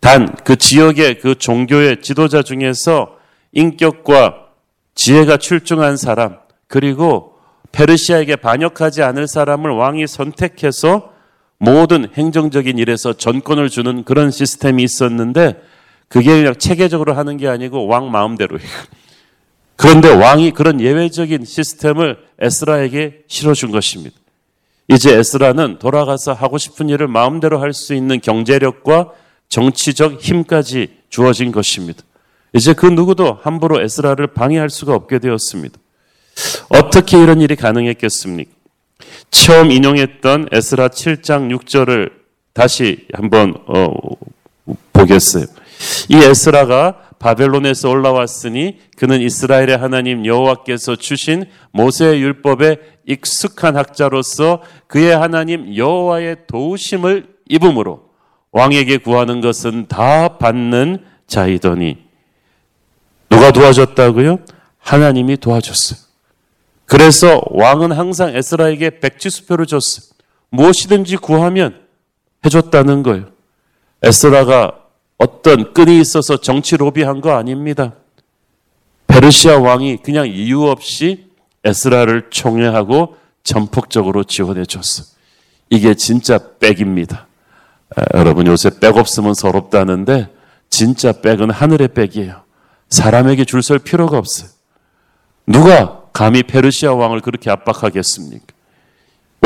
단 0.00 0.34
그 0.44 0.56
지역의 0.56 1.20
그 1.20 1.36
종교의 1.36 2.02
지도자 2.02 2.42
중에서 2.42 3.18
인격과 3.52 4.48
지혜가 4.96 5.36
출중한 5.36 5.96
사람, 5.96 6.38
그리고 6.66 7.34
페르시아에게 7.70 8.34
반역하지 8.36 9.04
않을 9.04 9.28
사람을 9.28 9.70
왕이 9.70 10.08
선택해서 10.08 11.12
모든 11.58 12.08
행정적인 12.12 12.78
일에서 12.78 13.12
전권을 13.12 13.68
주는 13.68 14.02
그런 14.02 14.32
시스템이 14.32 14.82
있었는데 14.82 15.62
그게 16.08 16.30
그냥 16.36 16.56
체계적으로 16.56 17.14
하는 17.14 17.36
게 17.36 17.46
아니고 17.46 17.86
왕 17.86 18.10
마음대로 18.10 18.58
해요. 18.58 18.68
그런데 19.76 20.08
왕이 20.08 20.52
그런 20.52 20.80
예외적인 20.80 21.44
시스템을 21.44 22.18
에스라에게 22.40 23.24
실어준 23.28 23.70
것입니다. 23.70 24.16
이제 24.88 25.14
에스라는 25.16 25.78
돌아가서 25.78 26.32
하고 26.32 26.58
싶은 26.58 26.88
일을 26.88 27.08
마음대로 27.08 27.60
할 27.60 27.72
수 27.72 27.94
있는 27.94 28.20
경제력과 28.20 29.12
정치적 29.48 30.20
힘까지 30.20 30.96
주어진 31.10 31.52
것입니다. 31.52 32.02
이제 32.52 32.72
그 32.72 32.86
누구도 32.86 33.38
함부로 33.42 33.80
에스라를 33.82 34.28
방해할 34.28 34.70
수가 34.70 34.94
없게 34.94 35.18
되었습니다. 35.18 35.78
어떻게 36.68 37.20
이런 37.22 37.40
일이 37.40 37.56
가능했겠습니까? 37.56 38.50
처음 39.30 39.70
인용했던 39.72 40.48
에스라 40.52 40.88
7장 40.88 41.54
6절을 41.58 42.10
다시 42.52 43.06
한번 43.12 43.54
어, 43.66 43.92
보겠어요. 44.92 45.44
이 46.08 46.16
에스라가 46.16 47.05
바벨론에서 47.18 47.88
올라왔으니 47.88 48.78
그는 48.96 49.20
이스라엘의 49.20 49.76
하나님 49.76 50.26
여호와께서 50.26 50.96
주신 50.96 51.46
모세의 51.72 52.20
율법에 52.22 52.76
익숙한 53.06 53.76
학자로서 53.76 54.62
그의 54.86 55.16
하나님 55.16 55.74
여호와의 55.74 56.46
도우심을 56.46 57.26
입음으로 57.48 58.06
왕에게 58.52 58.98
구하는 58.98 59.40
것은 59.40 59.86
다 59.88 60.38
받는 60.38 61.04
자이더니 61.26 61.98
누가 63.28 63.50
도와줬다고요? 63.50 64.38
하나님이 64.78 65.36
도와줬어요. 65.38 65.98
그래서 66.84 67.42
왕은 67.50 67.92
항상 67.92 68.34
에스라에게 68.34 69.00
백지수표를 69.00 69.66
줬어요. 69.66 70.06
무엇이든지 70.50 71.16
구하면 71.16 71.80
해줬다는 72.44 73.02
거예요. 73.02 73.26
에스라가 74.02 74.85
어떤 75.18 75.72
끈이 75.72 76.00
있어서 76.00 76.36
정치 76.38 76.76
로비한 76.76 77.20
거 77.20 77.36
아닙니다. 77.36 77.92
페르시아 79.06 79.58
왕이 79.58 79.98
그냥 79.98 80.26
이유 80.28 80.64
없이 80.64 81.26
에스라를 81.64 82.28
총애하고 82.30 83.16
전폭적으로 83.42 84.24
지원해 84.24 84.64
줬어. 84.64 85.04
이게 85.70 85.94
진짜 85.94 86.38
백입니다. 86.58 87.26
여러분 88.14 88.46
요새 88.46 88.70
백 88.80 88.96
없으면 88.96 89.34
서럽다는데 89.34 90.28
진짜 90.68 91.12
백은 91.12 91.50
하늘의 91.50 91.88
백이에요. 91.88 92.42
사람에게 92.90 93.44
줄 93.44 93.62
설 93.62 93.78
필요가 93.78 94.18
없어요. 94.18 94.50
누가 95.46 96.02
감히 96.12 96.42
페르시아 96.42 96.92
왕을 96.92 97.20
그렇게 97.20 97.50
압박하겠습니까? 97.50 98.45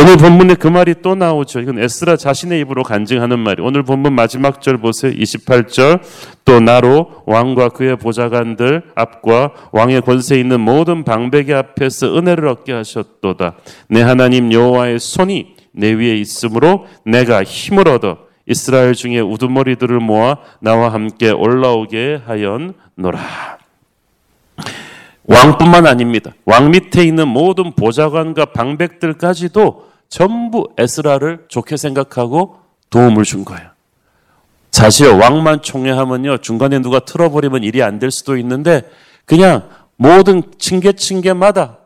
오늘 0.00 0.16
본문에 0.16 0.54
그 0.54 0.66
말이 0.66 0.94
또 1.02 1.14
나오죠. 1.14 1.60
이건 1.60 1.78
에스라 1.78 2.16
자신의 2.16 2.60
입으로 2.60 2.82
간증하는 2.82 3.38
말이. 3.38 3.62
오늘 3.62 3.82
본문 3.82 4.14
마지막 4.14 4.62
절 4.62 4.78
보세요. 4.78 5.12
28절. 5.12 6.00
또 6.46 6.58
나로 6.58 7.22
왕과 7.26 7.68
그의 7.68 7.96
보좌관들 7.96 8.82
앞과 8.94 9.52
왕의 9.72 10.00
권세 10.00 10.40
있는 10.40 10.60
모든 10.60 11.04
방백의 11.04 11.54
앞에서 11.54 12.16
은혜를 12.16 12.48
얻게 12.48 12.72
하셨도다. 12.72 13.56
내 13.88 14.00
하나님 14.00 14.50
여호와의 14.50 14.98
손이 15.00 15.56
내 15.72 15.92
위에 15.92 16.16
있으므로 16.16 16.86
내가 17.04 17.44
힘을 17.44 17.86
얻어 17.86 18.16
이스라엘 18.46 18.94
중에 18.94 19.20
우두머리들을 19.20 20.00
모아 20.00 20.38
나와 20.60 20.94
함께 20.94 21.30
올라오게 21.30 22.22
하였노라. 22.24 23.20
왕뿐만 25.24 25.86
아닙니다. 25.86 26.32
왕 26.46 26.70
밑에 26.70 27.04
있는 27.04 27.28
모든 27.28 27.72
보좌관과 27.72 28.46
방백들까지도 28.46 29.89
전부 30.10 30.68
에스라를 30.76 31.46
좋게 31.48 31.76
생각하고 31.78 32.56
도움을 32.90 33.24
준 33.24 33.44
거예요. 33.44 33.70
사실 34.72 35.08
왕만 35.08 35.62
총애하면요 35.62 36.38
중간에 36.38 36.80
누가 36.80 36.98
틀어버리면 37.00 37.62
일이 37.62 37.82
안 37.82 37.98
될 37.98 38.10
수도 38.10 38.36
있는데 38.36 38.82
그냥 39.24 39.68
모든 39.96 40.42
층계 40.58 40.92
층계마다 40.92 41.78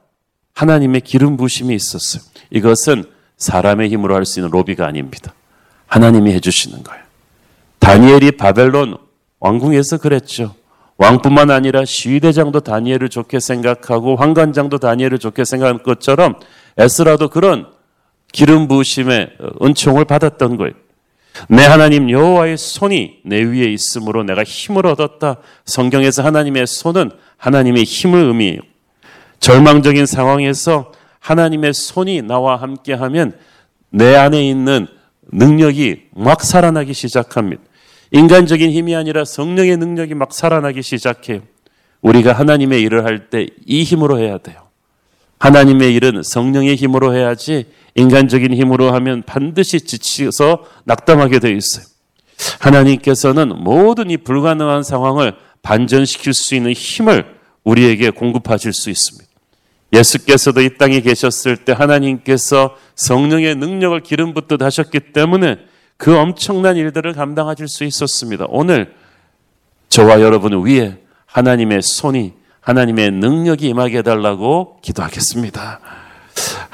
하나님의 0.54 1.02
기름 1.02 1.36
부심이 1.36 1.74
있었어요. 1.74 2.22
이것은 2.50 3.04
사람의 3.36 3.90
힘으로 3.90 4.14
할 4.14 4.24
수 4.24 4.40
있는 4.40 4.50
로비가 4.50 4.86
아닙니다. 4.86 5.34
하나님이 5.86 6.32
해주시는 6.32 6.82
거예요. 6.82 7.02
다니엘이 7.80 8.32
바벨론 8.32 8.96
왕궁에서 9.40 9.98
그랬죠. 9.98 10.54
왕뿐만 10.96 11.50
아니라 11.50 11.84
시위대장도 11.84 12.60
다니엘을 12.60 13.08
좋게 13.08 13.40
생각하고 13.40 14.16
황관장도 14.16 14.78
다니엘을 14.78 15.18
좋게 15.18 15.44
생각한 15.44 15.82
것처럼 15.82 16.36
에스라도 16.78 17.28
그런 17.28 17.66
기름 18.34 18.66
부으심의 18.66 19.30
은총을 19.62 20.04
받았던 20.06 20.56
거예요. 20.56 20.72
내 21.48 21.64
하나님 21.64 22.10
여호와의 22.10 22.58
손이 22.58 23.20
내 23.24 23.42
위에 23.42 23.66
있으므로 23.72 24.24
내가 24.24 24.42
힘을 24.42 24.86
얻었다. 24.86 25.36
성경에서 25.64 26.24
하나님의 26.24 26.66
손은 26.66 27.12
하나님의 27.36 27.84
힘을 27.84 28.24
의미해요. 28.24 28.58
절망적인 29.38 30.06
상황에서 30.06 30.92
하나님의 31.20 31.74
손이 31.74 32.22
나와 32.22 32.56
함께하면 32.56 33.38
내 33.90 34.16
안에 34.16 34.48
있는 34.48 34.88
능력이 35.32 36.08
막 36.14 36.42
살아나기 36.42 36.92
시작합니다. 36.92 37.62
인간적인 38.10 38.70
힘이 38.70 38.96
아니라 38.96 39.24
성령의 39.24 39.76
능력이 39.76 40.14
막 40.14 40.32
살아나기 40.34 40.82
시작해요. 40.82 41.40
우리가 42.02 42.32
하나님의 42.32 42.82
일을 42.82 43.04
할 43.04 43.30
때 43.30 43.46
이 43.64 43.84
힘으로 43.84 44.18
해야 44.18 44.38
돼요. 44.38 44.64
하나님의 45.38 45.94
일은 45.94 46.22
성령의 46.22 46.74
힘으로 46.76 47.14
해야지 47.14 47.66
인간적인 47.94 48.52
힘으로 48.54 48.92
하면 48.94 49.22
반드시 49.24 49.80
지치서 49.80 50.64
낙담하게 50.84 51.38
되어 51.38 51.52
있어요. 51.52 51.84
하나님께서는 52.60 53.62
모든 53.62 54.10
이 54.10 54.16
불가능한 54.16 54.82
상황을 54.82 55.34
반전시킬 55.62 56.34
수 56.34 56.54
있는 56.54 56.72
힘을 56.72 57.24
우리에게 57.62 58.10
공급하실 58.10 58.72
수 58.72 58.90
있습니다. 58.90 59.30
예수께서도 59.92 60.60
이 60.60 60.76
땅에 60.76 61.00
계셨을 61.00 61.58
때 61.58 61.72
하나님께서 61.72 62.76
성령의 62.96 63.54
능력을 63.54 63.98
기름 64.00 64.34
붓듯 64.34 64.60
하셨기 64.60 65.12
때문에 65.12 65.58
그 65.96 66.16
엄청난 66.16 66.76
일들을 66.76 67.12
감당하실 67.12 67.68
수 67.68 67.84
있었습니다. 67.84 68.46
오늘 68.48 68.92
저와 69.88 70.20
여러분 70.20 70.66
위에 70.66 70.98
하나님의 71.26 71.82
손이 71.82 72.32
하나님의 72.60 73.12
능력이 73.12 73.68
임하게 73.68 73.98
해달라고 73.98 74.78
기도하겠습니다. 74.82 76.03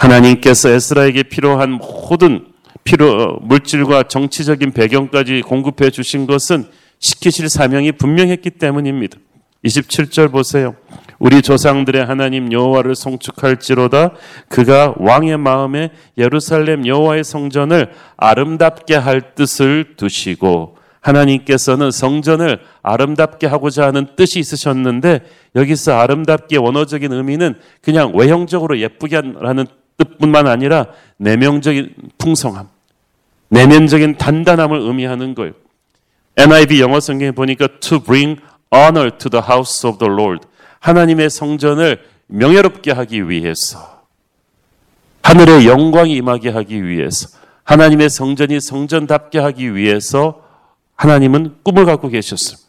하나님께서 0.00 0.70
에스라에게 0.70 1.24
필요한 1.24 1.72
모든 1.72 2.46
필요 2.84 3.38
물질과 3.42 4.04
정치적인 4.04 4.72
배경까지 4.72 5.42
공급해 5.42 5.90
주신 5.90 6.26
것은 6.26 6.64
시키실 6.98 7.50
사명이 7.50 7.92
분명했기 7.92 8.50
때문입니다. 8.50 9.18
27절 9.64 10.32
보세요. 10.32 10.74
우리 11.18 11.42
조상들의 11.42 12.02
하나님 12.02 12.50
여호와를 12.50 12.94
송축할지로다 12.94 14.12
그가 14.48 14.94
왕의 14.96 15.36
마음에 15.36 15.90
예루살렘 16.16 16.86
여호와의 16.86 17.22
성전을 17.22 17.90
아름답게 18.16 18.94
할 18.94 19.34
뜻을 19.34 19.96
두시고 19.98 20.78
하나님께서는 21.00 21.90
성전을 21.90 22.60
아름답게 22.82 23.46
하고자 23.46 23.86
하는 23.86 24.06
뜻이 24.16 24.38
있으셨는데 24.38 25.20
여기서 25.56 25.98
아름답게 25.98 26.56
원어적인 26.56 27.12
의미는 27.12 27.54
그냥 27.82 28.12
외형적으로 28.14 28.78
예쁘게 28.78 29.16
하는 29.16 29.66
뜻뿐만 30.00 30.46
아니라 30.46 30.86
내면적인 31.18 31.94
풍성함, 32.18 32.68
내면적인 33.48 34.16
단단함을 34.16 34.80
의미하는 34.80 35.34
거예요. 35.34 35.52
NIV 36.36 36.80
영어 36.80 37.00
성경에 37.00 37.32
보니까 37.32 37.68
to 37.80 38.00
bring 38.00 38.40
honor 38.74 39.10
to 39.18 39.30
the 39.30 39.44
house 39.46 39.88
of 39.88 39.98
the 39.98 40.12
Lord. 40.12 40.46
하나님의 40.78 41.28
성전을 41.28 42.02
명예롭게 42.28 42.92
하기 42.92 43.28
위해서 43.28 44.04
하늘의 45.22 45.66
영광이 45.66 46.14
임하게 46.14 46.50
하기 46.50 46.84
위해서 46.84 47.28
하나님의 47.64 48.08
성전이 48.08 48.60
성전답게 48.60 49.38
하기 49.38 49.74
위해서 49.74 50.42
하나님은 50.96 51.56
꿈을 51.62 51.84
갖고 51.84 52.08
계셨습니다. 52.08 52.68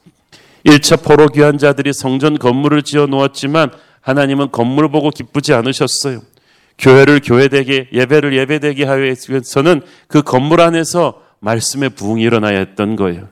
1차 0.66 1.04
포로 1.04 1.28
귀한 1.28 1.58
자들이 1.58 1.94
성전 1.94 2.38
건물을 2.38 2.84
지어 2.84 3.06
놓았지만 3.06 3.72
하나님은 4.02 4.52
건물 4.52 4.90
보고 4.90 5.10
기쁘지 5.10 5.54
않으셨어요. 5.54 6.22
교회를 6.78 7.22
교회되게 7.24 7.90
예배를 7.94 8.36
예배되게 8.38 8.86
하기 8.86 9.02
위해서는 9.30 9.82
그 10.08 10.22
건물 10.22 10.62
안에서 10.62 11.22
말씀의 11.40 11.92
부흥이 11.92 12.24
일어나야 12.24 12.60
했던 12.60 12.96
거예요. 12.96 13.28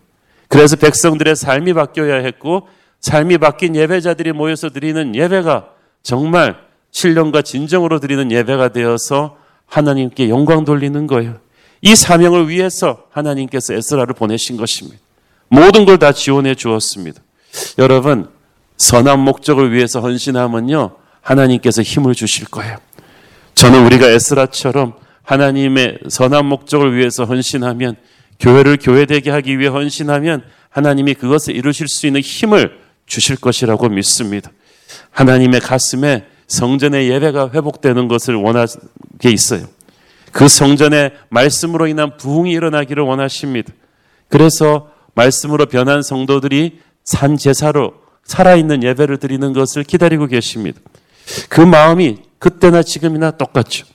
그래서 0.48 0.76
백성들의 0.76 1.36
삶이 1.36 1.74
바뀌어야 1.74 2.16
했고 2.16 2.68
삶이 3.02 3.38
바뀐 3.38 3.76
예배자들이 3.76 4.34
모여서 4.34 4.70
드리는 4.70 5.16
예배가 5.16 5.70
정말 6.04 6.58
신령과 6.92 7.44
진정으로 7.44 8.00
드리는 8.00 8.32
예배가 8.32 8.70
되어서 8.70 9.38
하나님께 9.68 10.30
영광 10.30 10.66
돌리는 10.66 11.08
거예요. 11.08 11.38
이 11.82 11.96
사명을 11.96 12.50
위해서 12.50 13.04
하나님께서 13.12 13.74
에스라를 13.74 14.16
보내신 14.16 14.58
것입니다. 14.58 15.00
모든 15.48 15.86
걸 15.86 15.98
다 15.98 16.12
지원해 16.12 16.56
주었습니다. 16.56 17.22
여러분, 17.78 18.30
선한 18.78 19.20
목적을 19.20 19.72
위해서 19.72 20.02
헌신하면요. 20.02 20.92
하나님께서 21.22 21.82
힘을 21.82 22.16
주실 22.16 22.48
거예요. 22.48 22.78
저는 23.60 23.86
우리가 23.88 24.08
에스라처럼 24.08 24.94
하나님의 25.24 26.00
선한 26.08 26.46
목적을 26.46 26.96
위해서 26.96 27.26
헌신하면 27.26 27.98
교회를 28.40 28.78
교회되게 28.78 29.32
하기 29.32 29.60
위해 29.60 29.68
헌신하면 29.68 30.44
하나님이 30.70 31.16
그것을 31.16 31.58
이루실 31.58 31.90
수 31.90 32.08
있는 32.08 32.22
힘을 32.22 32.80
주실 33.06 33.36
것이라고 33.36 33.90
믿습니다. 33.90 34.50
하나님의 35.12 35.60
가슴에 35.60 36.26
성전의 36.48 37.10
예배가 37.10 37.52
회복되는 37.54 38.08
것을 38.08 38.36
원하게 38.36 39.30
있어요. 39.30 39.68
그 40.32 40.48
성전의 40.48 41.12
말씀으로 41.28 41.88
인한 41.88 42.16
부흥이 42.16 42.54
일어나기를 42.54 43.04
원하십니다. 43.04 43.74
그래서 44.30 44.90
말씀으로 45.16 45.66
변한 45.66 46.02
성도들이 46.02 46.80
산 47.04 47.36
제사로 47.36 47.96
살아있는 48.24 48.84
예배를 48.84 49.18
드리는 49.18 49.52
것을 49.52 49.84
기다리고 49.84 50.28
계십니다. 50.28 50.80
그 51.50 51.60
마음이 51.60 52.29
그때나 52.40 52.84
지금이나 52.84 53.32
똑같죠. 53.32 53.86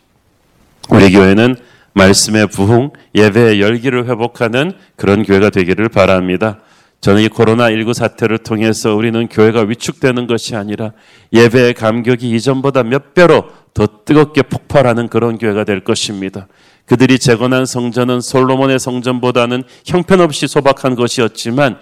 우리 0.91 1.11
교회는 1.11 1.57
말씀의 1.95 2.49
부흥, 2.49 2.91
예배의 3.15 3.61
열기를 3.61 4.07
회복하는 4.07 4.73
그런 4.97 5.23
교회가 5.23 5.51
되기를 5.51 5.89
바랍니다. 5.89 6.61
저는 7.01 7.23
이 7.23 7.29
코로나19 7.29 7.93
사태를 7.93 8.39
통해서 8.39 8.95
우리는 8.95 9.29
교회가 9.29 9.63
위축되는 9.63 10.27
것이 10.27 10.57
아니라 10.57 10.93
예배의 11.33 11.75
감격이 11.75 12.31
이전보다 12.31 12.83
몇 12.83 13.15
배로 13.15 13.45
더 13.75 13.87
뜨겁게 14.05 14.43
폭발하는 14.43 15.09
그런 15.09 15.37
교회가 15.37 15.65
될 15.65 15.85
것입니다. 15.85 16.49
그들이 16.87 17.19
재건한 17.19 17.67
성전은 17.67 18.21
솔로몬의 18.21 18.79
성전보다는 18.79 19.65
형편없이 19.85 20.49
소박한 20.49 20.95
것이었지만 20.95 21.79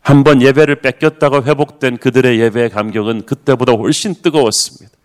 한번 0.00 0.40
예배를 0.40 0.76
뺏겼다가 0.76 1.42
회복된 1.42 1.98
그들의 1.98 2.38
예배의 2.40 2.70
감격은 2.70 3.26
그때보다 3.26 3.72
훨씬 3.72 4.14
뜨거웠습니다. 4.22 4.99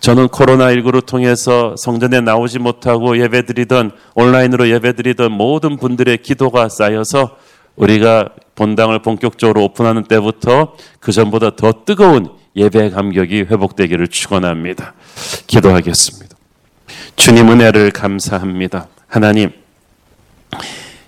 저는 0.00 0.28
코로나19를 0.28 1.04
통해서 1.06 1.74
성전에 1.76 2.20
나오지 2.20 2.58
못하고 2.58 3.18
예배드리던 3.18 3.92
온라인으로 4.14 4.68
예배드리던 4.68 5.32
모든 5.32 5.76
분들의 5.76 6.18
기도가 6.18 6.68
쌓여서 6.68 7.36
우리가 7.76 8.30
본당을 8.54 9.02
본격적으로 9.02 9.64
오픈하는 9.64 10.04
때부터 10.04 10.74
그 11.00 11.12
전보다 11.12 11.56
더 11.56 11.84
뜨거운 11.84 12.28
예배 12.56 12.90
감격이 12.90 13.42
회복되기를 13.42 14.08
축원합니다. 14.08 14.94
기도하겠습니다. 15.46 16.36
주님 17.16 17.50
은혜를 17.50 17.90
감사합니다. 17.90 18.88
하나님 19.08 19.50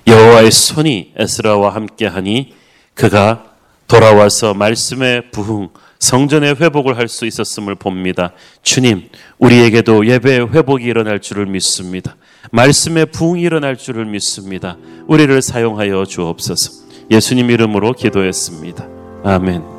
여호와의 0.07 0.51
손이 0.51 1.13
에스라와 1.17 1.75
함께하니 1.75 2.55
그가 2.95 3.45
돌아와서 3.87 4.55
말씀의 4.55 5.31
부흥 5.31 5.69
성전의 5.99 6.57
회복을 6.61 6.97
할 6.97 7.09
수 7.09 7.27
있었음을 7.27 7.75
봅니다. 7.77 8.33
주님, 8.63 9.09
우리에게도 9.39 10.07
예배의 10.07 10.53
회복이 10.53 10.85
일어날 10.85 11.21
줄을 11.21 11.47
믿습니다. 11.47 12.17
말씀의 12.51 13.07
부흥이 13.07 13.43
일어날 13.43 13.77
줄을 13.77 14.05
믿습니다. 14.07 14.77
우리를 15.07 15.41
사용하여 15.41 16.05
주옵소서. 16.05 16.87
예수님 17.11 17.51
이름으로 17.51 17.93
기도했습니다. 17.93 18.87
아멘. 19.25 19.76